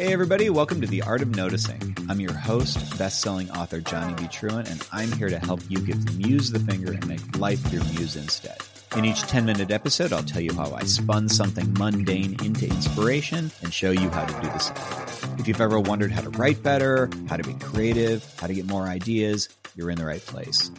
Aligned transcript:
Hey, 0.00 0.14
everybody, 0.14 0.48
welcome 0.48 0.80
to 0.80 0.86
The 0.86 1.02
Art 1.02 1.20
of 1.20 1.36
Noticing. 1.36 1.94
I'm 2.08 2.20
your 2.20 2.32
host, 2.32 2.98
best 2.98 3.20
selling 3.20 3.50
author 3.50 3.82
Johnny 3.82 4.14
B. 4.14 4.28
Truant, 4.28 4.70
and 4.70 4.82
I'm 4.92 5.12
here 5.12 5.28
to 5.28 5.38
help 5.38 5.60
you 5.68 5.78
give 5.78 6.06
the 6.06 6.12
muse 6.12 6.50
the 6.50 6.58
finger 6.58 6.92
and 6.92 7.06
make 7.06 7.36
life 7.36 7.70
your 7.70 7.84
muse 7.84 8.16
instead. 8.16 8.56
In 8.96 9.04
each 9.04 9.20
10 9.20 9.44
minute 9.44 9.70
episode, 9.70 10.14
I'll 10.14 10.22
tell 10.22 10.40
you 10.40 10.54
how 10.54 10.72
I 10.72 10.84
spun 10.84 11.28
something 11.28 11.70
mundane 11.74 12.42
into 12.42 12.64
inspiration 12.64 13.50
and 13.62 13.74
show 13.74 13.90
you 13.90 14.08
how 14.08 14.24
to 14.24 14.32
do 14.40 14.48
the 14.48 14.58
same. 14.58 15.38
If 15.38 15.46
you've 15.46 15.60
ever 15.60 15.78
wondered 15.78 16.12
how 16.12 16.22
to 16.22 16.30
write 16.30 16.62
better, 16.62 17.10
how 17.28 17.36
to 17.36 17.44
be 17.44 17.52
creative, 17.52 18.24
how 18.40 18.46
to 18.46 18.54
get 18.54 18.64
more 18.64 18.84
ideas, 18.84 19.50
you're 19.76 19.90
in 19.90 19.98
the 19.98 20.06
right 20.06 20.24
place. 20.24 20.70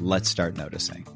Let's 0.00 0.30
start 0.30 0.56
noticing. 0.56 1.06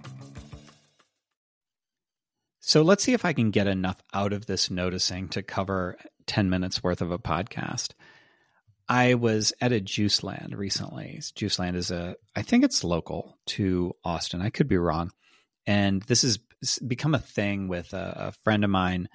So 2.61 2.83
let's 2.83 3.03
see 3.03 3.15
if 3.15 3.25
I 3.25 3.33
can 3.33 3.51
get 3.51 3.67
enough 3.67 3.97
out 4.13 4.35
of 4.35 4.45
this 4.45 4.71
noticing 4.71 5.29
to 5.29 5.43
cover 5.43 5.97
10 6.27 6.51
minutes 6.51 6.83
worth 6.83 7.01
of 7.01 7.11
a 7.11 7.19
podcast. 7.19 7.91
I 8.89 9.15
was 9.15 9.53
at 9.61 9.73
a 9.73 9.81
Juice 9.81 10.23
Land 10.23 10.57
recently. 10.57 11.21
Juice 11.35 11.59
Land 11.59 11.77
is 11.77 11.91
a, 11.91 12.17
I 12.37 12.43
think 12.43 12.65
it's 12.65 12.85
local 12.85 13.39
to 13.47 13.95
Austin. 14.05 14.41
I 14.41 14.51
could 14.51 14.69
be 14.69 14.79
wrong. 14.79 15.11
And 15.67 16.03
this 16.03 16.23
has 16.23 16.39
become 16.87 17.15
a 17.15 17.21
thing 17.21 17.69
with 17.69 17.93
a, 17.93 18.29
a 18.29 18.33
friend 18.45 18.63
of 18.63 18.71
mine. 18.71 19.09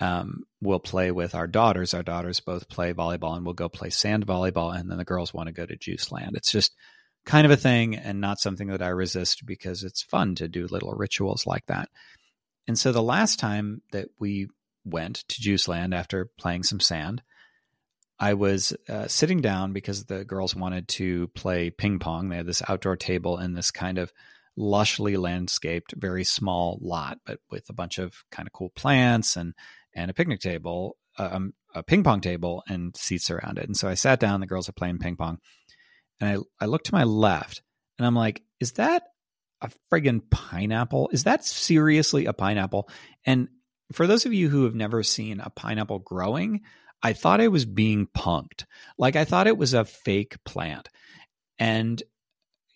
Um, 0.00 0.44
we'll 0.60 0.78
play 0.78 1.10
with 1.10 1.34
our 1.34 1.48
daughters. 1.48 1.94
Our 1.94 2.04
daughters 2.04 2.38
both 2.38 2.68
play 2.68 2.92
volleyball 2.92 3.36
and 3.36 3.44
we'll 3.44 3.54
go 3.54 3.68
play 3.68 3.90
sand 3.90 4.24
volleyball. 4.24 4.78
And 4.78 4.88
then 4.88 4.98
the 4.98 5.04
girls 5.04 5.34
want 5.34 5.48
to 5.48 5.52
go 5.52 5.66
to 5.66 5.76
Juice 5.76 6.12
Land. 6.12 6.36
It's 6.36 6.52
just 6.52 6.72
kind 7.26 7.44
of 7.44 7.50
a 7.50 7.56
thing 7.56 7.96
and 7.96 8.20
not 8.20 8.38
something 8.38 8.68
that 8.68 8.82
I 8.82 8.88
resist 8.88 9.44
because 9.44 9.82
it's 9.82 10.02
fun 10.02 10.36
to 10.36 10.48
do 10.48 10.68
little 10.68 10.92
rituals 10.92 11.46
like 11.46 11.66
that. 11.66 11.88
And 12.68 12.78
so 12.78 12.92
the 12.92 13.02
last 13.02 13.40
time 13.40 13.82
that 13.92 14.08
we 14.20 14.48
went 14.90 15.24
to 15.28 15.40
Juice 15.40 15.68
Land 15.68 15.94
after 15.94 16.30
playing 16.38 16.64
some 16.64 16.80
sand. 16.80 17.22
I 18.20 18.34
was 18.34 18.74
uh, 18.88 19.06
sitting 19.06 19.40
down 19.40 19.72
because 19.72 20.04
the 20.04 20.24
girls 20.24 20.54
wanted 20.54 20.88
to 20.88 21.28
play 21.28 21.70
ping 21.70 21.98
pong. 21.98 22.28
They 22.28 22.36
had 22.36 22.46
this 22.46 22.62
outdoor 22.68 22.96
table 22.96 23.38
in 23.38 23.54
this 23.54 23.70
kind 23.70 23.98
of 23.98 24.12
lushly 24.58 25.16
landscaped, 25.16 25.94
very 25.96 26.24
small 26.24 26.78
lot, 26.82 27.18
but 27.24 27.38
with 27.50 27.70
a 27.70 27.72
bunch 27.72 27.98
of 27.98 28.24
kind 28.32 28.48
of 28.48 28.52
cool 28.52 28.70
plants 28.70 29.36
and 29.36 29.54
and 29.94 30.10
a 30.10 30.14
picnic 30.14 30.40
table, 30.40 30.96
uh, 31.18 31.28
um, 31.32 31.54
a 31.74 31.82
ping 31.82 32.02
pong 32.02 32.20
table, 32.20 32.62
and 32.68 32.96
seats 32.96 33.30
around 33.30 33.58
it. 33.58 33.66
And 33.66 33.76
so 33.76 33.88
I 33.88 33.94
sat 33.94 34.20
down. 34.20 34.40
The 34.40 34.46
girls 34.46 34.68
are 34.68 34.72
playing 34.72 34.98
ping 34.98 35.16
pong, 35.16 35.38
and 36.20 36.44
I 36.60 36.64
I 36.64 36.66
looked 36.66 36.86
to 36.86 36.94
my 36.94 37.04
left, 37.04 37.62
and 37.98 38.06
I'm 38.06 38.16
like, 38.16 38.42
"Is 38.58 38.72
that 38.72 39.04
a 39.60 39.70
friggin' 39.90 40.28
pineapple? 40.28 41.10
Is 41.12 41.24
that 41.24 41.44
seriously 41.44 42.26
a 42.26 42.32
pineapple?" 42.32 42.88
And 43.24 43.48
for 43.92 44.06
those 44.06 44.26
of 44.26 44.34
you 44.34 44.48
who 44.48 44.64
have 44.64 44.74
never 44.74 45.02
seen 45.02 45.40
a 45.40 45.50
pineapple 45.50 46.00
growing, 46.00 46.62
I 47.02 47.12
thought 47.12 47.40
I 47.40 47.48
was 47.48 47.64
being 47.64 48.06
punked. 48.06 48.64
Like 48.98 49.16
I 49.16 49.24
thought 49.24 49.46
it 49.46 49.58
was 49.58 49.74
a 49.74 49.84
fake 49.84 50.36
plant. 50.44 50.88
And 51.58 52.02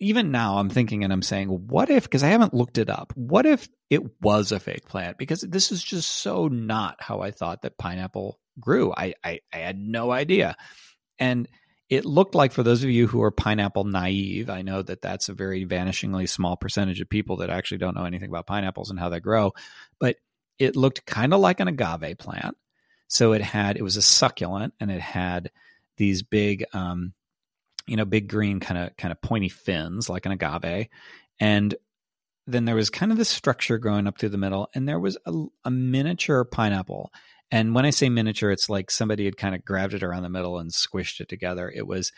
even 0.01 0.31
now 0.33 0.59
I'm 0.59 0.71
thinking 0.71 1.05
and 1.05 1.13
I'm 1.13 1.23
saying, 1.23 1.49
what 1.49 1.91
if, 1.91 2.05
because 2.05 2.25
I 2.25 2.29
haven't 2.29 2.55
looked 2.55 2.79
it 2.79 2.91
up, 2.91 3.13
what 3.15 3.47
if 3.47 3.69
it 3.91 4.03
was 4.21 4.51
a 4.53 4.61
fake 4.61 4.87
plant? 4.87 5.19
Because 5.19 5.43
this 5.43 5.71
is 5.71 5.83
just 5.83 6.11
so 6.11 6.49
not 6.49 6.97
how 7.01 7.21
I 7.21 7.31
thought 7.31 7.63
that 7.63 7.79
pineapple 7.79 8.39
grew. 8.59 8.93
I, 8.93 9.15
I, 9.23 9.41
I 9.53 9.59
had 9.59 9.79
no 9.79 10.11
idea. 10.11 10.57
And 11.19 11.49
it 11.89 12.05
looked 12.05 12.35
like 12.35 12.53
for 12.53 12.63
those 12.63 12.83
of 12.83 12.91
you 12.91 13.07
who 13.07 13.23
are 13.23 13.31
pineapple 13.31 13.85
naive, 13.85 14.49
I 14.49 14.63
know 14.63 14.83
that 14.83 15.03
that's 15.03 15.29
a 15.29 15.35
very 15.35 15.67
vanishingly 15.67 16.29
small 16.29 16.57
percentage 16.57 17.01
of 17.01 17.09
people 17.09 17.37
that 17.37 17.51
actually 17.51 17.79
don't 17.79 17.95
know 17.95 18.07
anything 18.07 18.31
about 18.31 18.47
pineapples 18.47 18.91
and 18.91 18.99
how 18.99 19.09
they 19.09 19.21
grow. 19.21 19.53
But 20.01 20.17
it 20.63 20.77
looked 20.77 21.07
kind 21.07 21.35
of 21.35 21.41
like 21.41 21.61
an 21.61 21.69
agave 21.69 22.19
plant. 22.19 22.57
So 23.09 23.33
it 23.33 23.43
had 23.43 23.77
it 23.77 23.83
was 23.83 23.97
a 23.97 24.03
succulent 24.03 24.75
and 24.81 24.91
it 24.91 25.01
had 25.01 25.51
these 25.97 26.23
big 26.23 26.65
um, 26.73 27.13
you 27.87 27.97
know, 27.97 28.05
big 28.05 28.29
green 28.29 28.61
kind 28.61 28.79
of 28.79 28.97
kind 28.97 29.13
of 29.13 29.21
pointy 29.21 29.49
fins 29.49 30.09
like 30.09 30.27
an 30.27 30.33
agave. 30.33 30.89
And 31.41 31.75
then 32.47 32.65
there 32.65 32.75
was 32.75 32.91
kind 32.91 33.13
of 33.13 33.19
this 33.19 33.29
structure 33.29 33.79
growing 33.79 34.07
up 34.07 34.19
through 34.19 34.31
the 34.31 34.39
middle, 34.39 34.69
and 34.75 34.89
there 34.89 34.99
was 34.99 35.17
a, 35.27 35.33
a 35.65 35.71
miniature 35.71 36.45
pineapple. 36.45 37.13
And 37.51 37.75
when 37.75 37.85
I 37.85 37.91
say 37.91 38.09
miniature, 38.09 38.51
it's 38.51 38.69
like 38.69 38.91
somebody 38.91 39.25
had 39.27 39.37
kind 39.37 39.55
of 39.55 39.65
grabbed 39.65 39.95
it 39.95 40.03
around 40.03 40.23
the 40.23 40.29
middle 40.29 40.59
and 40.59 40.71
squished 40.71 41.21
it 41.21 41.29
together. 41.29 41.71
It 41.71 41.87
was 41.87 42.13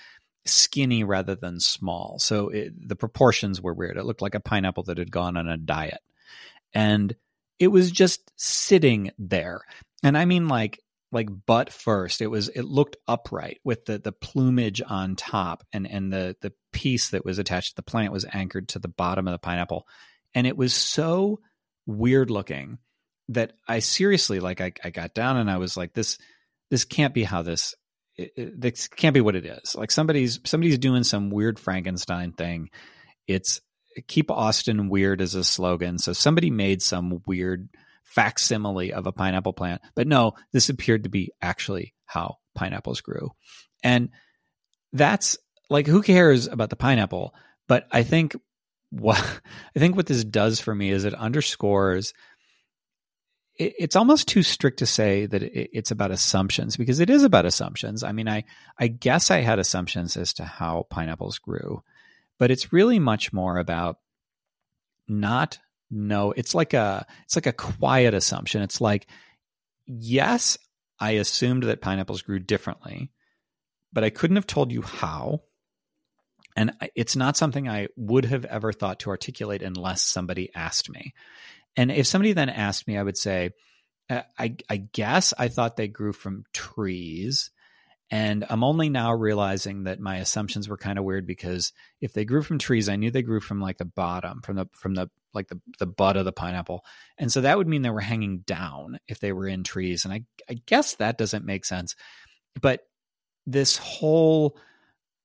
skinny 0.47 1.03
rather 1.03 1.35
than 1.35 1.59
small. 1.59 2.19
So 2.19 2.51
it, 2.51 2.89
the 2.89 2.97
proportions 2.97 3.61
were 3.61 3.75
weird. 3.75 3.97
It 3.97 4.05
looked 4.05 4.23
like 4.23 4.35
a 4.35 4.41
pineapple 4.41 4.85
that 4.85 4.99
had 4.99 5.11
gone 5.11 5.37
on 5.37 5.49
a 5.49 5.57
diet. 5.57 6.01
And 6.73 7.17
it 7.59 7.69
was 7.69 7.91
just 7.91 8.31
sitting 8.37 9.11
there. 9.19 9.63
And 10.03 10.17
I 10.17 10.25
mean 10.25 10.49
like 10.49 10.81
like 11.13 11.29
butt 11.47 11.73
first. 11.73 12.21
It 12.21 12.27
was 12.27 12.49
it 12.49 12.65
looked 12.65 12.97
upright 13.07 13.61
with 13.65 13.87
the 13.87 13.99
the 13.99 14.13
plumage 14.13 14.83
on 14.87 15.17
top 15.17 15.65
and 15.73 15.89
and 15.89 16.13
the 16.13 16.37
the 16.43 16.53
piece 16.73 17.11
that 17.11 17.25
was 17.25 17.39
attached 17.39 17.71
to 17.71 17.77
the 17.77 17.83
plant 17.83 18.13
was 18.13 18.27
anchored 18.33 18.69
to 18.71 18.79
the 18.79 18.89
bottom 18.89 19.29
of 19.29 19.33
the 19.33 19.39
pineapple. 19.39 19.87
And 20.35 20.47
it 20.47 20.57
was 20.57 20.75
so 20.75 21.41
weird 21.87 22.31
looking 22.31 22.79
that 23.29 23.53
I 23.67 23.79
seriously 23.79 24.41
like 24.41 24.61
I, 24.61 24.73
I 24.83 24.91
got 24.91 25.15
down 25.15 25.37
and 25.37 25.51
I 25.51 25.59
was 25.59 25.77
like 25.77 25.95
this 25.95 26.19
this 26.71 26.85
can't 26.85 27.15
be 27.15 27.23
how 27.23 27.43
this 27.43 27.75
it, 28.17 28.33
it, 28.37 28.61
this 28.61 28.89
can't 28.89 29.15
be 29.15 29.21
what 29.21 29.37
it 29.37 29.47
is. 29.47 29.75
Like 29.75 29.91
somebody's 29.91 30.41
somebody's 30.45 30.79
doing 30.79 31.05
some 31.05 31.31
weird 31.31 31.59
Frankenstein 31.59 32.33
thing. 32.33 32.71
It's 33.27 33.61
keep 34.07 34.31
Austin 34.31 34.89
weird 34.89 35.21
as 35.21 35.35
a 35.35 35.45
slogan. 35.45 35.99
So 35.99 36.13
somebody 36.13 36.51
made 36.51 36.83
some 36.83 37.23
weird 37.27 37.69
facsimile 38.03 38.93
of 38.93 39.07
a 39.07 39.13
pineapple 39.13 39.53
plant. 39.53 39.83
But 39.95 40.07
no, 40.07 40.35
this 40.53 40.69
appeared 40.69 41.05
to 41.05 41.09
be 41.09 41.33
actually 41.43 41.95
how 42.05 42.39
pineapples 42.55 43.01
grew. 43.01 43.31
And 43.83 44.11
that's 44.93 45.37
like 45.69 45.87
who 45.87 46.03
cares 46.03 46.47
about 46.47 46.71
the 46.71 46.77
pineapple? 46.77 47.35
But 47.67 47.87
I 47.91 48.03
think 48.03 48.37
what 48.91 49.19
I 49.77 49.79
think 49.79 49.97
what 49.97 50.07
this 50.07 50.25
does 50.25 50.61
for 50.61 50.75
me 50.75 50.91
is 50.91 51.05
it 51.05 51.15
underscores 51.15 52.13
it's 53.57 53.95
almost 53.95 54.27
too 54.27 54.43
strict 54.43 54.81
to 54.81 54.87
say 54.87 55.27
that 55.27 55.43
it's 55.43 55.93
about 55.93 56.11
assumptions 56.11 56.77
because 56.77 56.99
it 56.99 57.09
is 57.09 57.23
about 57.23 57.47
assumptions. 57.47 58.03
I 58.03 58.11
mean, 58.11 58.29
I 58.29 58.45
I 58.79 58.89
guess 58.89 59.31
I 59.31 59.43
had 59.43 59.61
assumptions 59.61 60.17
as 60.17 60.33
to 60.35 60.45
how 60.45 60.87
pineapples 60.91 61.39
grew, 61.39 61.83
but 62.39 62.51
it's 62.51 62.73
really 62.73 62.99
much 62.99 63.33
more 63.33 63.59
about 63.59 63.99
not 65.09 65.59
know 65.91 66.33
it's 66.33 66.55
like 66.55 66.75
a 66.75 67.07
it's 67.25 67.37
like 67.37 67.47
a 67.47 67.53
quiet 67.53 68.15
assumption. 68.15 68.63
It's 68.63 68.81
like 68.81 69.07
yes 69.87 70.57
i 70.99 71.13
assumed 71.13 71.65
that 71.65 71.83
pineapples 71.83 72.23
grew 72.23 72.39
differently 72.39 73.11
but 73.93 74.03
i 74.03 74.09
couldn't 74.09 74.37
have 74.37 74.47
told 74.47 74.73
you 74.73 74.81
how. 74.81 75.43
And 76.57 76.73
it's 76.95 77.17
not 77.17 77.37
something 77.37 77.69
i 77.69 77.89
would 77.97 78.25
have 78.27 78.45
ever 78.45 78.73
thought 78.73 79.01
to 79.01 79.11
articulate 79.11 79.63
unless 79.63 80.03
somebody 80.03 80.51
asked 80.55 80.89
me. 80.89 81.13
And 81.77 81.91
if 81.91 82.07
somebody 82.07 82.33
then 82.33 82.49
asked 82.49 82.89
me 82.89 82.97
i 82.97 83.03
would 83.03 83.19
say 83.19 83.51
uh, 84.11 84.23
I, 84.39 84.57
I 84.69 84.77
guess 84.77 85.35
i 85.39 85.49
thought 85.49 85.77
they 85.77 85.89
grew 85.89 86.13
from 86.13 86.45
trees 86.53 87.51
and 88.11 88.45
I'm 88.49 88.65
only 88.65 88.91
now 88.91 89.13
realizing 89.13 89.85
that 89.85 90.01
my 90.01 90.19
assumptions 90.19 90.69
were 90.69 90.77
kind 90.77 90.99
of 90.99 91.05
weird 91.05 91.27
because 91.27 91.73
if 92.01 92.13
they 92.13 92.25
grew 92.25 92.43
from 92.43 92.59
trees, 92.59 92.89
I 92.89 92.97
knew 92.97 93.11
they 93.11 93.23
grew 93.23 93.41
from 93.41 93.61
like 93.61 93.79
the 93.79 93.85
bottom, 93.85 94.43
from 94.43 94.57
the 94.57 94.67
from 94.75 94.95
the 94.95 95.09
like 95.33 95.49
the 95.49 95.61
the 95.79 95.87
bud 95.87 96.17
of 96.17 96.25
the 96.25 96.33
pineapple, 96.33 96.85
and 97.19 97.33
so 97.33 97.41
that 97.41 97.57
would 97.57 97.67
mean 97.67 97.83
they 97.83 97.91
were 97.91 98.01
hanging 98.01 98.39
down 98.41 98.99
if 99.09 99.21
they 99.21 99.33
were 99.33 99.49
in 99.49 99.65
trees. 99.65 100.05
And 100.05 100.13
I 100.13 100.25
I 100.49 100.55
guess 100.67 100.97
that 100.97 101.19
doesn't 101.19 101.47
make 101.47 101.65
sense, 101.65 101.97
but 102.61 102.81
this 103.47 103.79
whole 103.79 104.59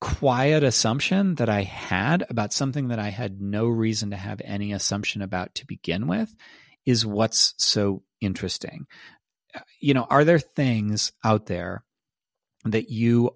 quiet 0.01 0.63
assumption 0.63 1.35
that 1.35 1.49
I 1.49 1.63
had 1.63 2.25
about 2.29 2.53
something 2.53 2.87
that 2.87 2.99
I 2.99 3.09
had 3.09 3.41
no 3.41 3.67
reason 3.67 4.11
to 4.11 4.15
have 4.15 4.41
any 4.43 4.71
assumption 4.71 5.21
about 5.21 5.55
to 5.55 5.67
begin 5.67 6.07
with 6.07 6.33
is 6.85 7.05
what's 7.05 7.53
so 7.57 8.03
interesting. 8.21 8.87
Uh, 9.53 9.59
you 9.81 9.93
know, 9.93 10.07
are 10.09 10.23
there 10.23 10.39
things 10.39 11.11
out 11.23 11.47
there 11.47 11.83
that 12.65 12.89
you 12.89 13.35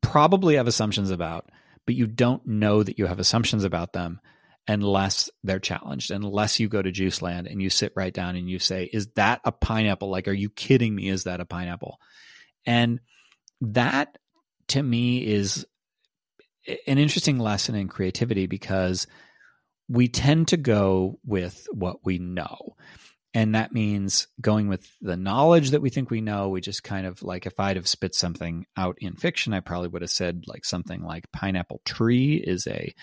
probably 0.00 0.56
have 0.56 0.66
assumptions 0.66 1.10
about, 1.10 1.50
but 1.86 1.94
you 1.94 2.06
don't 2.06 2.46
know 2.46 2.82
that 2.82 2.98
you 2.98 3.06
have 3.06 3.18
assumptions 3.18 3.64
about 3.64 3.92
them 3.92 4.20
unless 4.68 5.28
they're 5.42 5.58
challenged, 5.58 6.10
unless 6.10 6.60
you 6.60 6.68
go 6.68 6.80
to 6.80 6.92
juice 6.92 7.20
land 7.20 7.46
and 7.46 7.60
you 7.60 7.68
sit 7.68 7.92
right 7.96 8.14
down 8.14 8.36
and 8.36 8.48
you 8.48 8.58
say, 8.58 8.88
Is 8.92 9.08
that 9.16 9.40
a 9.44 9.52
pineapple? 9.52 10.10
Like, 10.10 10.28
are 10.28 10.32
you 10.32 10.50
kidding 10.50 10.94
me? 10.94 11.08
Is 11.08 11.24
that 11.24 11.40
a 11.40 11.44
pineapple? 11.44 11.98
And 12.64 13.00
that 13.60 14.18
to 14.68 14.82
me 14.82 15.26
is 15.26 15.66
an 16.86 16.98
interesting 16.98 17.38
lesson 17.38 17.74
in 17.74 17.88
creativity 17.88 18.46
because 18.46 19.06
we 19.88 20.08
tend 20.08 20.48
to 20.48 20.56
go 20.56 21.18
with 21.24 21.66
what 21.72 22.04
we 22.04 22.18
know. 22.18 22.76
And 23.34 23.54
that 23.54 23.72
means 23.72 24.28
going 24.40 24.68
with 24.68 24.86
the 25.00 25.16
knowledge 25.16 25.70
that 25.70 25.80
we 25.80 25.88
think 25.88 26.10
we 26.10 26.20
know. 26.20 26.50
We 26.50 26.60
just 26.60 26.84
kind 26.84 27.06
of 27.06 27.22
like, 27.22 27.46
if 27.46 27.58
I'd 27.58 27.76
have 27.76 27.88
spit 27.88 28.14
something 28.14 28.66
out 28.76 28.96
in 29.00 29.16
fiction, 29.16 29.54
I 29.54 29.60
probably 29.60 29.88
would 29.88 30.02
have 30.02 30.10
said 30.10 30.44
like 30.46 30.64
something 30.66 31.02
like 31.02 31.32
pineapple 31.32 31.80
tree 31.84 32.34
is 32.34 32.66
a, 32.66 32.94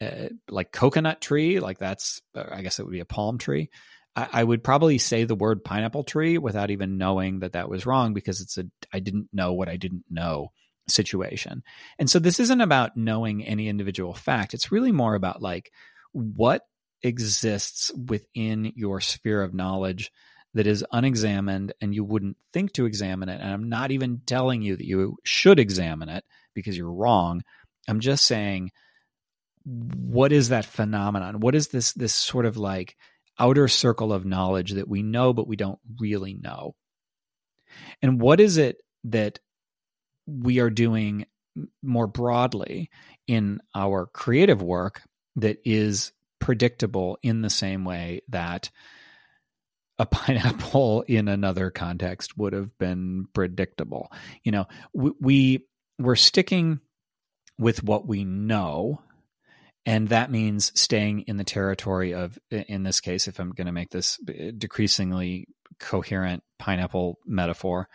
uh, 0.00 0.28
like 0.48 0.72
coconut 0.72 1.20
tree. 1.20 1.60
Like 1.60 1.78
that's, 1.78 2.22
uh, 2.34 2.44
I 2.50 2.62
guess 2.62 2.78
it 2.78 2.84
would 2.84 2.92
be 2.92 3.00
a 3.00 3.04
palm 3.04 3.36
tree. 3.36 3.68
I, 4.16 4.28
I 4.32 4.44
would 4.44 4.64
probably 4.64 4.98
say 4.98 5.24
the 5.24 5.34
word 5.34 5.62
pineapple 5.62 6.04
tree 6.04 6.38
without 6.38 6.70
even 6.70 6.96
knowing 6.96 7.40
that 7.40 7.52
that 7.52 7.68
was 7.68 7.86
wrong 7.86 8.14
because 8.14 8.40
it's 8.40 8.56
a 8.58 8.64
I 8.92 9.00
didn't 9.00 9.28
know 9.32 9.52
what 9.52 9.68
I 9.68 9.76
didn't 9.76 10.04
know 10.10 10.52
situation. 10.88 11.62
And 11.98 12.08
so 12.08 12.18
this 12.18 12.40
isn't 12.40 12.60
about 12.60 12.96
knowing 12.96 13.44
any 13.44 13.68
individual 13.68 14.14
fact. 14.14 14.54
It's 14.54 14.72
really 14.72 14.92
more 14.92 15.14
about 15.14 15.42
like 15.42 15.70
what 16.12 16.62
exists 17.02 17.90
within 17.94 18.72
your 18.74 19.00
sphere 19.00 19.42
of 19.42 19.54
knowledge 19.54 20.10
that 20.54 20.66
is 20.66 20.84
unexamined 20.90 21.74
and 21.80 21.94
you 21.94 22.02
wouldn't 22.02 22.36
think 22.52 22.72
to 22.72 22.86
examine 22.86 23.28
it. 23.28 23.40
And 23.40 23.50
I'm 23.50 23.68
not 23.68 23.90
even 23.90 24.22
telling 24.24 24.62
you 24.62 24.76
that 24.76 24.86
you 24.86 25.16
should 25.22 25.58
examine 25.58 26.08
it 26.08 26.24
because 26.54 26.76
you're 26.76 26.92
wrong. 26.92 27.42
I'm 27.88 28.00
just 28.00 28.24
saying 28.24 28.70
what 29.66 30.32
is 30.32 30.50
that 30.50 30.64
phenomenon? 30.64 31.40
What 31.40 31.54
is 31.54 31.68
this 31.68 31.92
this 31.92 32.14
sort 32.14 32.46
of 32.46 32.56
like 32.56 32.96
outer 33.38 33.68
circle 33.68 34.12
of 34.12 34.24
knowledge 34.24 34.72
that 34.72 34.88
we 34.88 35.02
know 35.02 35.32
but 35.32 35.48
we 35.48 35.56
don't 35.56 35.80
really 36.00 36.34
know? 36.34 36.74
And 38.00 38.20
what 38.20 38.40
is 38.40 38.56
it 38.56 38.76
that 39.04 39.40
we 40.26 40.60
are 40.60 40.70
doing 40.70 41.26
more 41.82 42.06
broadly 42.06 42.90
in 43.26 43.60
our 43.74 44.06
creative 44.06 44.62
work 44.62 45.02
that 45.36 45.58
is 45.64 46.12
predictable 46.46 47.18
in 47.24 47.42
the 47.42 47.50
same 47.50 47.84
way 47.84 48.20
that 48.28 48.70
a 49.98 50.06
pineapple 50.10 51.02
in 51.08 51.26
another 51.26 51.72
context 51.72 52.38
would 52.38 52.52
have 52.52 52.78
been 52.78 53.26
predictable. 53.32 54.12
You 54.44 54.52
know, 54.52 54.66
we, 54.94 55.10
we 55.20 55.66
we're 55.98 56.14
sticking 56.14 56.78
with 57.58 57.82
what 57.82 58.06
we 58.06 58.22
know 58.22 59.02
and 59.84 60.08
that 60.10 60.30
means 60.30 60.78
staying 60.78 61.22
in 61.22 61.36
the 61.36 61.42
territory 61.42 62.12
of 62.12 62.38
in 62.50 62.82
this 62.82 63.00
case 63.00 63.28
if 63.28 63.38
i'm 63.38 63.52
going 63.52 63.66
to 63.66 63.72
make 63.72 63.88
this 63.88 64.18
uh, 64.28 64.50
decreasingly 64.58 65.48
coherent 65.78 66.42
pineapple 66.58 67.18
metaphor. 67.26 67.88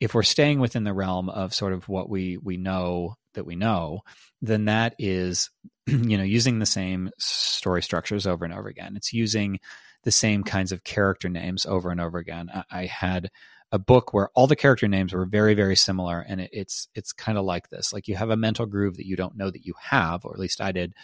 If 0.00 0.14
we're 0.14 0.22
staying 0.22 0.60
within 0.60 0.84
the 0.84 0.92
realm 0.92 1.28
of 1.28 1.54
sort 1.54 1.72
of 1.72 1.88
what 1.88 2.08
we 2.08 2.36
we 2.36 2.56
know 2.56 3.16
that 3.34 3.46
we 3.46 3.56
know 3.56 4.02
then 4.42 4.66
that 4.66 4.94
is 4.98 5.50
you 5.86 6.16
know 6.16 6.24
using 6.24 6.58
the 6.58 6.66
same 6.66 7.10
story 7.18 7.82
structures 7.82 8.26
over 8.26 8.44
and 8.44 8.54
over 8.54 8.68
again. 8.68 8.96
It's 8.96 9.12
using 9.12 9.60
the 10.04 10.12
same 10.12 10.44
kinds 10.44 10.72
of 10.72 10.84
character 10.84 11.28
names 11.28 11.66
over 11.66 11.90
and 11.90 12.00
over 12.00 12.18
again. 12.18 12.48
I, 12.52 12.64
I 12.70 12.86
had 12.86 13.30
a 13.72 13.78
book 13.78 14.14
where 14.14 14.30
all 14.34 14.46
the 14.46 14.54
character 14.54 14.86
names 14.86 15.12
were 15.12 15.26
very 15.26 15.54
very 15.54 15.76
similar 15.76 16.20
and 16.20 16.40
it, 16.40 16.50
it's 16.52 16.88
it's 16.94 17.12
kind 17.12 17.38
of 17.38 17.44
like 17.44 17.68
this. 17.68 17.92
Like 17.92 18.08
you 18.08 18.16
have 18.16 18.30
a 18.30 18.36
mental 18.36 18.66
groove 18.66 18.96
that 18.96 19.06
you 19.06 19.16
don't 19.16 19.36
know 19.36 19.50
that 19.50 19.64
you 19.64 19.74
have 19.80 20.24
or 20.24 20.32
at 20.34 20.40
least 20.40 20.60
i 20.60 20.72
did. 20.72 20.94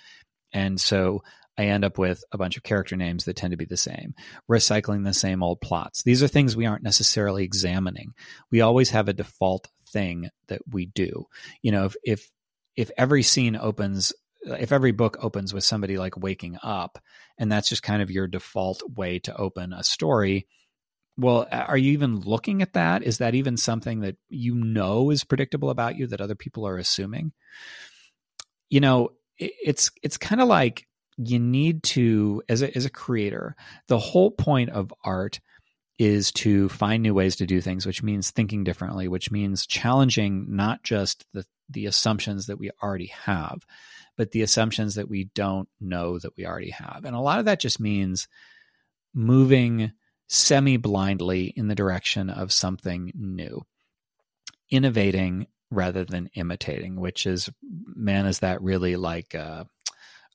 And 0.52 0.81
so 0.81 1.23
I 1.58 1.64
end 1.66 1.84
up 1.84 1.99
with 1.99 2.25
a 2.32 2.38
bunch 2.38 2.56
of 2.56 2.62
character 2.62 2.96
names 2.96 3.25
that 3.25 3.37
tend 3.37 3.50
to 3.50 3.56
be 3.56 3.66
the 3.66 3.76
same, 3.76 4.14
recycling 4.50 5.04
the 5.04 5.12
same 5.12 5.43
old 5.43 5.60
plots. 5.60 6.02
These 6.02 6.22
are 6.22 6.28
things 6.28 6.56
we 6.56 6.66
aren't 6.66 6.82
necessarily 6.82 7.44
examining. 7.44 8.14
We 8.50 8.62
always 8.62 8.90
have 8.90 9.08
a 9.08 9.12
default 9.12 9.69
thing 9.88 10.31
that 10.49 10.62
we 10.70 10.87
do. 10.87 11.26
You 11.60 11.72
know, 11.72 11.84
if 11.84 11.96
if 12.04 12.31
if 12.75 12.90
every 12.96 13.22
scene 13.22 13.56
opens 13.56 14.12
if 14.44 14.72
every 14.72 14.93
book 14.93 15.19
opens 15.20 15.54
with 15.54 15.62
somebody 15.62 15.99
like 15.99 16.16
waking 16.16 16.58
up 16.62 16.99
and 17.38 17.52
that's 17.52 17.69
just 17.69 17.82
kind 17.82 18.02
of 18.02 18.10
your 18.10 18.26
default 18.26 18.82
way 18.96 19.19
to 19.20 19.37
open 19.37 19.72
a 19.72 19.84
story, 19.84 20.48
well, 21.16 21.46
are 21.50 21.76
you 21.76 21.93
even 21.93 22.20
looking 22.20 22.62
at 22.62 22.72
that? 22.72 23.02
Is 23.02 23.19
that 23.19 23.34
even 23.34 23.56
something 23.56 24.00
that 24.00 24.16
you 24.28 24.55
know 24.55 25.10
is 25.10 25.25
predictable 25.25 25.70
about 25.70 25.96
you 25.96 26.06
that 26.08 26.20
other 26.20 26.34
people 26.34 26.66
are 26.66 26.78
assuming? 26.78 27.32
You 28.70 28.81
know, 28.81 29.10
it's 29.38 29.90
it's 30.02 30.16
kind 30.16 30.40
of 30.40 30.48
like 30.48 30.87
you 31.28 31.38
need 31.38 31.82
to 31.82 32.42
as 32.48 32.62
a 32.62 32.74
as 32.76 32.84
a 32.84 32.90
creator 32.90 33.56
the 33.88 33.98
whole 33.98 34.30
point 34.30 34.70
of 34.70 34.92
art 35.04 35.40
is 35.98 36.32
to 36.32 36.69
find 36.70 37.02
new 37.02 37.14
ways 37.14 37.36
to 37.36 37.46
do 37.46 37.60
things 37.60 37.86
which 37.86 38.02
means 38.02 38.30
thinking 38.30 38.64
differently 38.64 39.08
which 39.08 39.30
means 39.30 39.66
challenging 39.66 40.46
not 40.48 40.82
just 40.82 41.24
the 41.32 41.44
the 41.69 41.86
assumptions 41.86 42.46
that 42.46 42.58
we 42.58 42.70
already 42.82 43.06
have 43.06 43.64
but 44.16 44.30
the 44.32 44.42
assumptions 44.42 44.94
that 44.94 45.08
we 45.08 45.24
don't 45.34 45.69
know 45.80 46.19
that 46.19 46.36
we 46.36 46.46
already 46.46 46.70
have. 46.70 47.04
And 47.04 47.16
a 47.16 47.20
lot 47.20 47.38
of 47.38 47.46
that 47.46 47.60
just 47.60 47.80
means 47.80 48.28
moving 49.14 49.92
semi 50.28 50.76
blindly 50.76 51.46
in 51.56 51.69
the 51.69 51.74
direction 51.74 52.30
of 52.30 52.52
something 52.52 53.12
new 53.14 53.64
innovating 54.70 55.46
rather 55.70 56.04
than 56.04 56.30
imitating, 56.34 56.96
which 56.96 57.26
is, 57.26 57.50
man, 57.62 58.26
is 58.26 58.38
that 58.40 58.62
really 58.62 58.96
like 58.96 59.34
a, 59.34 59.66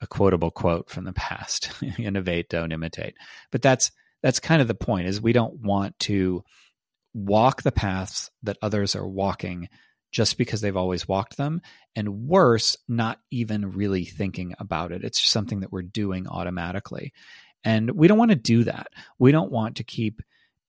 a 0.01 0.07
quotable 0.07 0.51
quote 0.51 0.89
from 0.89 1.05
the 1.05 1.13
past? 1.13 1.71
Innovate, 1.97 2.49
don't 2.49 2.71
imitate. 2.71 3.15
But 3.51 3.61
that's 3.61 3.91
that's 4.23 4.39
kind 4.39 4.61
of 4.61 4.67
the 4.67 4.75
point. 4.75 5.07
Is 5.07 5.21
we 5.21 5.33
don't 5.33 5.61
want 5.61 5.97
to 5.99 6.43
walk 7.13 7.61
the 7.61 7.71
paths 7.71 8.29
that 8.43 8.57
others 8.61 8.95
are 8.95 9.07
walking 9.07 9.69
just 10.11 10.37
because 10.37 10.61
they've 10.61 10.77
always 10.77 11.07
walked 11.07 11.37
them, 11.37 11.61
and 11.95 12.27
worse, 12.27 12.77
not 12.87 13.19
even 13.29 13.71
really 13.71 14.05
thinking 14.05 14.55
about 14.59 14.91
it. 14.91 15.03
It's 15.03 15.19
just 15.19 15.33
something 15.33 15.59
that 15.59 15.71
we're 15.71 15.81
doing 15.81 16.27
automatically. 16.27 17.13
And 17.63 17.91
we 17.91 18.07
don't 18.07 18.17
want 18.17 18.31
to 18.31 18.35
do 18.35 18.63
that. 18.63 18.87
We 19.19 19.31
don't 19.31 19.51
want 19.51 19.77
to 19.77 19.83
keep 19.83 20.21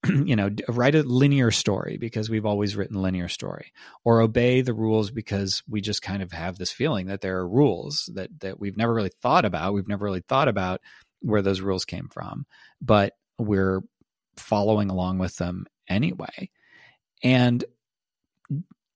you 0.09 0.37
know, 0.37 0.50
write 0.69 0.95
a 0.95 1.03
linear 1.03 1.50
story 1.50 1.97
because 1.99 2.31
we've 2.31 2.47
always 2.47 2.77
written 2.77 3.00
linear 3.00 3.29
story, 3.29 3.73
or 4.05 4.21
obey 4.21 4.61
the 4.61 4.75
rules 4.75 5.11
because 5.11 5.62
we 5.69 5.81
just 5.81 6.03
kind 6.03 6.23
of 6.23 6.33
have 6.33 6.56
this 6.56 6.73
feeling 6.73 7.06
that 7.06 7.21
there 7.21 7.39
are 7.39 7.49
rules 7.49 8.09
that 8.15 8.41
that 8.41 8.61
we've 8.61 8.77
never 8.77 8.95
really 8.95 9.11
thought 9.23 9.45
about. 9.45 9.75
We've 9.75 9.89
never 9.89 10.05
really 10.05 10.23
thought 10.29 10.49
about 10.49 10.81
where 11.21 11.43
those 11.43 11.61
rules 11.61 11.85
came 11.85 12.09
from, 12.09 12.47
but 12.81 13.15
we're 13.39 13.83
following 14.37 14.91
along 14.91 15.19
with 15.19 15.37
them 15.37 15.67
anyway. 15.89 16.51
And 17.23 17.65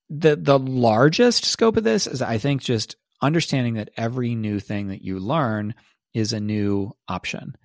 the 0.09 0.37
the 0.37 0.59
largest 0.59 1.45
scope 1.45 1.77
of 1.77 1.85
this 1.85 2.07
is, 2.07 2.23
I 2.23 2.39
think, 2.39 2.63
just 2.63 2.97
understanding 3.21 3.75
that 3.75 3.91
every 3.97 4.35
new 4.35 4.61
thing 4.61 4.89
that 4.89 5.03
you 5.03 5.19
learn 5.19 5.75
is 6.15 6.33
a 6.33 6.41
new 6.41 6.93
option. 7.09 7.57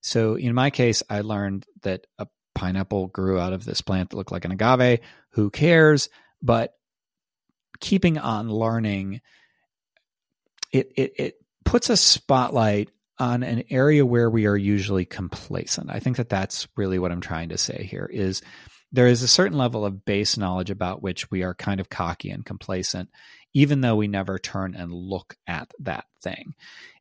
So 0.00 0.36
in 0.36 0.54
my 0.54 0.70
case, 0.70 1.02
I 1.10 1.22
learned 1.22 1.66
that 1.82 2.06
a 2.18 2.26
pineapple 2.56 3.06
grew 3.08 3.38
out 3.38 3.52
of 3.52 3.64
this 3.64 3.80
plant 3.80 4.10
that 4.10 4.16
looked 4.16 4.32
like 4.32 4.44
an 4.44 4.50
agave. 4.50 5.00
Who 5.30 5.50
cares? 5.50 6.08
But 6.42 6.74
keeping 7.78 8.18
on 8.18 8.50
learning, 8.50 9.20
it, 10.72 10.90
it, 10.96 11.12
it 11.16 11.34
puts 11.64 11.90
a 11.90 11.96
spotlight 11.96 12.90
on 13.18 13.42
an 13.42 13.64
area 13.70 14.04
where 14.04 14.28
we 14.28 14.46
are 14.46 14.56
usually 14.56 15.04
complacent. 15.04 15.90
I 15.90 16.00
think 16.00 16.16
that 16.16 16.28
that's 16.28 16.66
really 16.76 16.98
what 16.98 17.12
I'm 17.12 17.20
trying 17.20 17.50
to 17.50 17.58
say 17.58 17.86
here 17.88 18.08
is 18.12 18.42
there 18.92 19.06
is 19.06 19.22
a 19.22 19.28
certain 19.28 19.58
level 19.58 19.84
of 19.84 20.04
base 20.04 20.36
knowledge 20.36 20.70
about 20.70 21.02
which 21.02 21.30
we 21.30 21.42
are 21.42 21.54
kind 21.54 21.80
of 21.80 21.90
cocky 21.90 22.30
and 22.30 22.44
complacent, 22.44 23.10
even 23.52 23.80
though 23.80 23.96
we 23.96 24.08
never 24.08 24.38
turn 24.38 24.74
and 24.74 24.92
look 24.92 25.36
at 25.46 25.72
that 25.80 26.04
thing. 26.22 26.54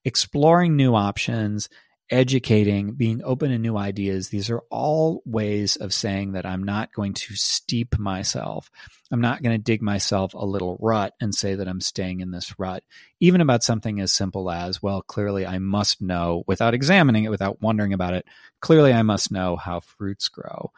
Exploring 0.03 0.75
new 0.75 0.95
options, 0.95 1.69
educating, 2.09 2.93
being 2.93 3.21
open 3.23 3.49
to 3.49 3.57
new 3.57 3.77
ideas. 3.77 4.29
These 4.29 4.49
are 4.49 4.61
all 4.69 5.23
ways 5.25 5.75
of 5.75 5.93
saying 5.93 6.33
that 6.33 6.45
I'm 6.45 6.63
not 6.63 6.93
going 6.93 7.13
to 7.13 7.35
steep 7.35 7.97
myself. 7.97 8.69
I'm 9.11 9.21
not 9.21 9.41
going 9.41 9.57
to 9.57 9.63
dig 9.63 9.81
myself 9.81 10.33
a 10.33 10.45
little 10.45 10.77
rut 10.79 11.13
and 11.19 11.33
say 11.33 11.55
that 11.55 11.67
I'm 11.67 11.81
staying 11.81 12.19
in 12.19 12.31
this 12.31 12.59
rut, 12.59 12.83
even 13.19 13.41
about 13.41 13.63
something 13.63 13.99
as 13.99 14.11
simple 14.11 14.51
as, 14.51 14.83
well, 14.83 15.01
clearly 15.01 15.45
I 15.45 15.57
must 15.59 16.01
know 16.01 16.43
without 16.47 16.73
examining 16.73 17.23
it, 17.23 17.31
without 17.31 17.61
wondering 17.61 17.93
about 17.93 18.13
it. 18.13 18.25
Clearly 18.59 18.93
I 18.93 19.01
must 19.01 19.31
know 19.31 19.55
how 19.55 19.79
fruits 19.79 20.27
grow. 20.27 20.71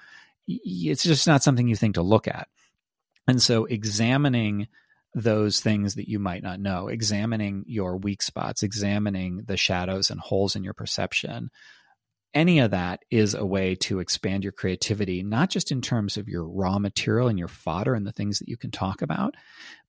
It's 0.47 1.03
just 1.03 1.27
not 1.27 1.43
something 1.43 1.67
you 1.67 1.75
think 1.75 1.95
to 1.95 2.01
look 2.01 2.27
at. 2.27 2.47
And 3.27 3.41
so 3.41 3.65
examining 3.65 4.67
those 5.13 5.59
things 5.59 5.95
that 5.95 6.07
you 6.07 6.19
might 6.19 6.43
not 6.43 6.59
know, 6.59 6.87
examining 6.87 7.63
your 7.67 7.97
weak 7.97 8.21
spots, 8.21 8.63
examining 8.63 9.43
the 9.45 9.57
shadows 9.57 10.09
and 10.09 10.19
holes 10.19 10.55
in 10.55 10.63
your 10.63 10.73
perception. 10.73 11.49
Any 12.33 12.59
of 12.59 12.71
that 12.71 13.01
is 13.09 13.33
a 13.33 13.45
way 13.45 13.75
to 13.75 13.99
expand 13.99 14.43
your 14.43 14.51
creativity, 14.51 15.23
not 15.23 15.49
just 15.49 15.71
in 15.71 15.81
terms 15.81 16.17
of 16.17 16.27
your 16.27 16.47
raw 16.47 16.77
material 16.77 17.29
and 17.29 17.39
your 17.39 17.47
fodder 17.47 17.95
and 17.95 18.05
the 18.05 18.11
things 18.11 18.39
that 18.39 18.49
you 18.49 18.57
can 18.57 18.69
talk 18.69 19.01
about, 19.01 19.33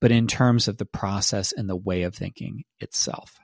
but 0.00 0.12
in 0.12 0.26
terms 0.26 0.68
of 0.68 0.78
the 0.78 0.86
process 0.86 1.52
and 1.52 1.68
the 1.68 1.76
way 1.76 2.04
of 2.04 2.14
thinking 2.14 2.64
itself. 2.78 3.38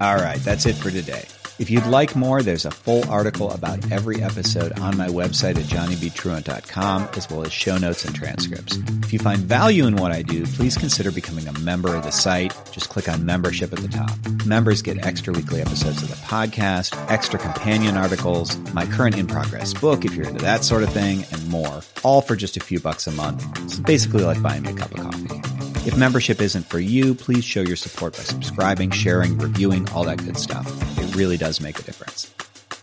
All 0.00 0.16
right, 0.16 0.38
that's 0.44 0.64
it 0.66 0.76
for 0.76 0.90
today. 0.90 1.26
If 1.58 1.70
you'd 1.70 1.86
like 1.86 2.14
more, 2.14 2.40
there's 2.40 2.64
a 2.64 2.70
full 2.70 3.08
article 3.10 3.50
about 3.50 3.90
every 3.90 4.22
episode 4.22 4.78
on 4.78 4.96
my 4.96 5.08
website 5.08 5.56
at 5.56 5.64
johnnybtruant.com, 5.64 7.08
as 7.16 7.28
well 7.28 7.42
as 7.44 7.52
show 7.52 7.76
notes 7.76 8.04
and 8.04 8.14
transcripts. 8.14 8.76
If 9.02 9.12
you 9.12 9.18
find 9.18 9.40
value 9.40 9.86
in 9.86 9.96
what 9.96 10.12
I 10.12 10.22
do, 10.22 10.46
please 10.46 10.78
consider 10.78 11.10
becoming 11.10 11.48
a 11.48 11.58
member 11.58 11.96
of 11.96 12.04
the 12.04 12.12
site. 12.12 12.54
Just 12.70 12.90
click 12.90 13.08
on 13.08 13.26
membership 13.26 13.72
at 13.72 13.80
the 13.80 13.88
top. 13.88 14.16
Members 14.46 14.82
get 14.82 15.04
extra 15.04 15.32
weekly 15.32 15.60
episodes 15.60 16.00
of 16.00 16.10
the 16.10 16.16
podcast, 16.16 16.94
extra 17.10 17.40
companion 17.40 17.96
articles, 17.96 18.56
my 18.72 18.86
current 18.86 19.18
in 19.18 19.26
progress 19.26 19.74
book, 19.74 20.04
if 20.04 20.14
you're 20.14 20.28
into 20.28 20.44
that 20.44 20.62
sort 20.62 20.84
of 20.84 20.92
thing, 20.92 21.24
and 21.32 21.48
more, 21.48 21.82
all 22.04 22.22
for 22.22 22.36
just 22.36 22.56
a 22.56 22.60
few 22.60 22.78
bucks 22.78 23.08
a 23.08 23.12
month. 23.12 23.44
It's 23.64 23.80
basically 23.80 24.22
like 24.22 24.40
buying 24.40 24.62
me 24.62 24.70
a 24.70 24.74
cup 24.74 24.92
of 24.92 25.00
coffee. 25.00 25.47
If 25.88 25.96
membership 25.96 26.42
isn't 26.42 26.66
for 26.66 26.78
you, 26.78 27.14
please 27.14 27.44
show 27.44 27.62
your 27.62 27.74
support 27.74 28.14
by 28.14 28.22
subscribing, 28.22 28.90
sharing, 28.90 29.38
reviewing, 29.38 29.88
all 29.92 30.04
that 30.04 30.22
good 30.22 30.36
stuff. 30.36 30.68
It 30.98 31.16
really 31.16 31.38
does 31.38 31.62
make 31.62 31.78
a 31.78 31.82
difference. 31.82 32.26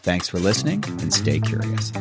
Thanks 0.01 0.27
for 0.27 0.39
listening 0.39 0.83
and 0.88 1.13
stay 1.13 1.39
curious. 1.39 1.91